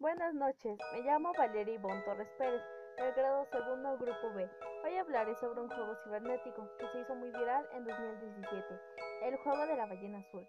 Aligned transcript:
Buenas 0.00 0.32
noches, 0.32 0.78
me 0.94 1.02
llamo 1.02 1.30
Valeria 1.36 1.74
Ivonne 1.74 2.00
Torres 2.06 2.30
Pérez, 2.38 2.62
del 2.96 3.12
grado 3.12 3.44
segundo 3.52 3.98
Grupo 3.98 4.32
B. 4.34 4.48
Hoy 4.82 4.96
hablaré 4.96 5.34
sobre 5.34 5.60
un 5.60 5.68
juego 5.68 5.94
cibernético 6.02 6.66
que 6.78 6.88
se 6.88 7.00
hizo 7.00 7.14
muy 7.16 7.30
viral 7.30 7.68
en 7.74 7.84
2017, 7.84 8.80
el 9.24 9.36
juego 9.36 9.66
de 9.66 9.76
la 9.76 9.84
ballena 9.84 10.20
azul. 10.20 10.48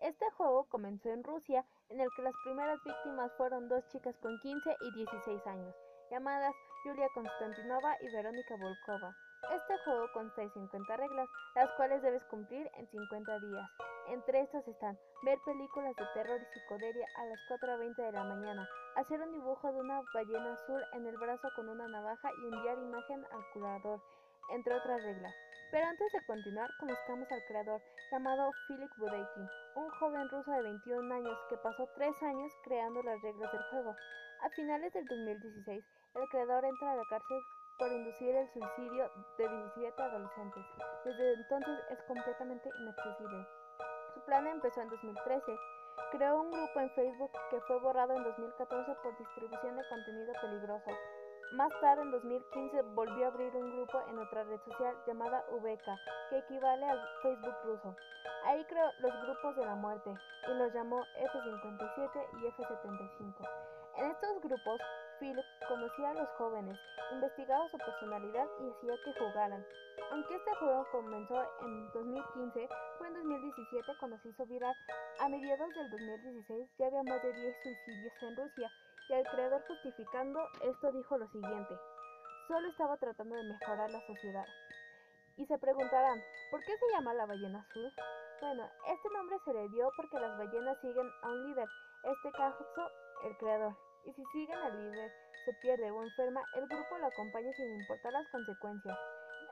Este 0.00 0.30
juego 0.32 0.66
comenzó 0.68 1.08
en 1.08 1.24
Rusia, 1.24 1.64
en 1.88 2.00
el 2.00 2.08
que 2.14 2.20
las 2.20 2.34
primeras 2.44 2.78
víctimas 2.84 3.32
fueron 3.38 3.70
dos 3.70 3.88
chicas 3.88 4.14
con 4.18 4.38
15 4.38 4.76
y 4.82 4.94
16 4.94 5.46
años, 5.46 5.74
llamadas 6.10 6.54
Yulia 6.84 7.08
Konstantinova 7.14 7.96
y 8.00 8.12
Verónica 8.12 8.56
Volkova. 8.56 9.14
Este 9.54 9.78
juego 9.84 10.06
consta 10.12 10.42
de 10.42 10.50
50 10.50 10.96
reglas, 10.96 11.28
las 11.54 11.70
cuales 11.76 12.02
debes 12.02 12.22
cumplir 12.24 12.68
en 12.76 12.86
50 12.88 13.38
días. 13.38 13.70
Entre 14.08 14.40
estas 14.40 14.66
están 14.66 14.98
ver 15.22 15.38
películas 15.44 15.94
de 15.96 16.04
terror 16.14 16.40
y 16.40 16.44
psicodelia 16.52 17.06
a 17.16 17.24
las 17.26 17.38
4.20 17.48 17.96
de 17.96 18.12
la 18.12 18.24
mañana, 18.24 18.68
hacer 18.96 19.20
un 19.20 19.32
dibujo 19.32 19.72
de 19.72 19.80
una 19.80 20.02
ballena 20.12 20.52
azul 20.54 20.82
en 20.94 21.06
el 21.06 21.16
brazo 21.16 21.48
con 21.54 21.68
una 21.68 21.86
navaja 21.88 22.30
y 22.42 22.54
enviar 22.54 22.78
imagen 22.78 23.24
al 23.32 23.50
curador, 23.52 24.00
entre 24.50 24.74
otras 24.74 25.02
reglas. 25.02 25.34
Pero 25.70 25.86
antes 25.86 26.12
de 26.12 26.26
continuar, 26.26 26.68
conozcamos 26.80 27.30
al 27.30 27.44
creador, 27.46 27.80
llamado 28.10 28.50
Philip 28.66 28.90
Budeikin, 28.98 29.48
un 29.76 29.90
joven 29.90 30.28
ruso 30.28 30.50
de 30.50 30.62
21 30.62 31.14
años 31.14 31.38
que 31.48 31.56
pasó 31.58 31.88
3 31.94 32.22
años 32.24 32.52
creando 32.64 33.02
las 33.02 33.22
reglas 33.22 33.52
del 33.52 33.62
juego. 33.70 33.94
A 34.42 34.50
finales 34.50 34.92
del 34.92 35.04
2016, 35.06 35.84
el 36.14 36.28
creador 36.30 36.64
entra 36.64 36.90
a 36.90 36.96
la 36.96 37.04
cárcel 37.08 37.40
por 37.78 37.92
inducir 37.92 38.34
el 38.34 38.48
suicidio 38.52 39.10
de 39.38 39.48
17 39.48 40.02
adolescentes. 40.02 40.64
Desde 41.04 41.34
entonces 41.34 41.78
es 41.90 42.02
completamente 42.02 42.68
inaccesible. 42.80 43.46
Su 44.14 44.20
plan 44.24 44.46
empezó 44.46 44.82
en 44.82 44.90
2013. 44.90 45.58
Creó 46.12 46.42
un 46.42 46.50
grupo 46.50 46.80
en 46.80 46.90
Facebook 46.90 47.30
que 47.50 47.60
fue 47.60 47.78
borrado 47.80 48.12
en 48.14 48.24
2014 48.24 48.94
por 49.02 49.16
distribución 49.16 49.76
de 49.76 49.88
contenido 49.88 50.32
peligroso. 50.40 50.90
Más 51.52 51.72
tarde, 51.80 52.02
en 52.02 52.12
2015, 52.12 52.82
volvió 52.94 53.24
a 53.24 53.28
abrir 53.28 53.52
un 53.56 53.72
grupo 53.72 54.00
en 54.08 54.18
otra 54.20 54.44
red 54.44 54.60
social 54.60 54.94
llamada 55.04 55.44
VK, 55.50 55.84
que 56.30 56.38
equivale 56.38 56.86
al 56.86 57.00
Facebook 57.22 57.56
ruso. 57.64 57.96
Ahí 58.44 58.64
creó 58.66 58.86
los 59.00 59.12
grupos 59.22 59.56
de 59.56 59.66
la 59.66 59.74
muerte 59.74 60.14
y 60.46 60.54
los 60.54 60.72
llamó 60.72 61.00
F57 61.00 62.26
y 62.38 62.46
F75. 62.46 63.48
En 63.96 64.10
estos 64.12 64.40
grupos, 64.42 64.80
Philip 65.18 65.44
conocía 65.66 66.10
a 66.10 66.14
los 66.14 66.28
jóvenes, 66.38 66.78
investigaba 67.12 67.68
su 67.68 67.78
personalidad 67.78 68.46
y 68.60 68.70
hacía 68.70 68.94
que 69.04 69.18
jugaran. 69.18 69.66
Aunque 70.12 70.36
este 70.36 70.54
juego 70.54 70.86
comenzó 70.92 71.42
en 71.62 71.90
2015, 71.92 72.68
fue 72.96 73.08
en 73.08 73.14
2017 73.14 73.92
cuando 73.98 74.18
se 74.18 74.28
hizo 74.28 74.46
viral. 74.46 74.74
A 75.18 75.28
mediados 75.28 75.68
del 75.74 75.90
2016 75.90 76.70
ya 76.78 76.86
había 76.86 77.02
más 77.02 77.20
de 77.22 77.32
10 77.32 77.56
suicidios 77.62 78.12
en 78.22 78.36
Rusia 78.36 78.70
y 79.10 79.12
el 79.12 79.26
creador 79.26 79.60
justificando 79.66 80.38
esto 80.62 80.92
dijo 80.92 81.18
lo 81.18 81.26
siguiente, 81.30 81.74
solo 82.46 82.68
estaba 82.68 82.96
tratando 82.96 83.34
de 83.34 83.42
mejorar 83.42 83.90
la 83.90 84.06
sociedad. 84.06 84.46
Y 85.36 85.46
se 85.46 85.58
preguntarán, 85.58 86.22
¿por 86.52 86.60
qué 86.60 86.76
se 86.78 86.90
llama 86.92 87.14
la 87.14 87.26
ballena 87.26 87.58
azul? 87.58 87.92
Bueno, 88.40 88.70
este 88.86 89.08
nombre 89.10 89.36
se 89.44 89.52
le 89.52 89.68
dio 89.70 89.90
porque 89.96 90.20
las 90.20 90.38
ballenas 90.38 90.78
siguen 90.80 91.10
a 91.22 91.28
un 91.28 91.44
líder, 91.44 91.68
este 92.04 92.30
caso 92.32 92.64
el 93.24 93.36
creador. 93.38 93.76
Y 94.04 94.12
si 94.12 94.24
siguen 94.32 94.58
al 94.58 94.78
líder, 94.78 95.10
se 95.44 95.52
pierde 95.54 95.90
o 95.90 96.02
enferma, 96.04 96.42
el 96.54 96.68
grupo 96.68 96.98
lo 96.98 97.06
acompaña 97.06 97.52
sin 97.54 97.80
importar 97.80 98.12
las 98.12 98.28
consecuencias. 98.30 98.96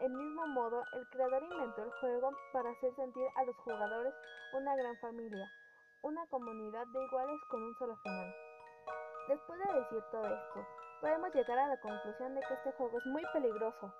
Del 0.00 0.10
mismo 0.10 0.46
modo, 0.48 0.82
el 0.94 1.08
creador 1.10 1.44
inventó 1.44 1.84
el 1.84 1.92
juego 2.00 2.30
para 2.52 2.70
hacer 2.70 2.92
sentir 2.96 3.26
a 3.36 3.44
los 3.44 3.56
jugadores 3.58 4.14
una 4.52 4.74
gran 4.74 4.98
familia, 4.98 5.48
una 6.02 6.26
comunidad 6.26 6.86
de 6.88 7.04
iguales 7.04 7.40
con 7.48 7.62
un 7.62 7.74
solo 7.78 7.96
final. 8.02 8.34
Después 9.28 9.58
de 9.58 9.80
decir 9.80 10.02
todo 10.10 10.26
esto, 10.26 10.66
podemos 11.00 11.34
llegar 11.34 11.58
a 11.58 11.68
la 11.68 11.80
conclusión 11.80 12.34
de 12.34 12.42
que 12.42 12.54
este 12.54 12.72
juego 12.72 12.98
es 12.98 13.06
muy 13.06 13.22
peligroso. 13.32 13.90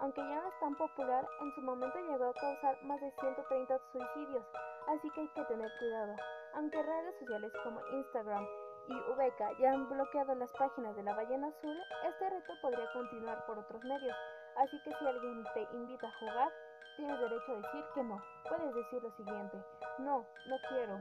Aunque 0.00 0.20
ya 0.20 0.40
no 0.42 0.48
es 0.48 0.58
tan 0.58 0.74
popular, 0.74 1.24
en 1.40 1.54
su 1.54 1.60
momento 1.60 1.98
llegó 2.00 2.24
a 2.24 2.34
causar 2.34 2.82
más 2.82 3.00
de 3.00 3.12
130 3.20 3.78
suicidios, 3.92 4.44
así 4.88 5.08
que 5.10 5.20
hay 5.20 5.28
que 5.28 5.44
tener 5.44 5.70
cuidado. 5.78 6.16
Aunque 6.54 6.82
redes 6.82 7.14
sociales 7.20 7.52
como 7.62 7.80
Instagram 7.92 8.44
y 8.88 8.94
VK 8.94 9.58
ya 9.60 9.70
han 9.70 9.88
bloqueado 9.88 10.34
las 10.34 10.50
páginas 10.54 10.96
de 10.96 11.04
la 11.04 11.14
ballena 11.14 11.46
azul, 11.46 11.78
este 12.04 12.30
reto 12.30 12.52
podría 12.60 12.92
continuar 12.92 13.46
por 13.46 13.60
otros 13.60 13.84
medios. 13.84 14.16
Así 14.56 14.82
que 14.82 14.92
si 14.98 15.06
alguien 15.06 15.44
te 15.54 15.62
invita 15.74 16.08
a 16.08 16.18
jugar, 16.18 16.52
tienes 16.96 17.20
derecho 17.20 17.52
a 17.52 17.56
decir 17.56 17.84
que 17.94 18.02
no. 18.02 18.20
Puedes 18.48 18.74
decir 18.74 19.00
lo 19.00 19.12
siguiente, 19.12 19.64
no, 19.98 20.26
no 20.48 20.56
quiero, 20.68 21.00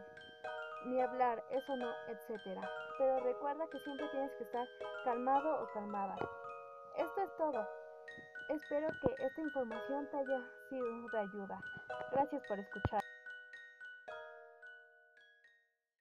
ni 0.86 1.02
hablar, 1.02 1.44
eso 1.52 1.76
no, 1.78 1.96
etc. 2.08 2.60
Pero 2.98 3.20
recuerda 3.22 3.68
que 3.70 3.80
siempre 3.82 4.10
tienes 4.10 4.32
que 4.38 4.46
estar 4.46 4.68
calmado 5.06 5.64
o 5.64 5.72
calmada. 5.74 6.16
Esto 6.98 7.22
es 7.22 7.38
todo. 7.38 7.68
Espero 8.50 8.88
que 9.02 9.26
esta 9.26 9.42
información 9.42 10.10
te 10.12 10.18
haya 10.18 10.42
sido 10.70 11.10
de 11.10 11.20
ayuda. 11.20 11.62
Gracias 12.12 12.44
por 12.46 12.60
escuchar. 12.60 13.04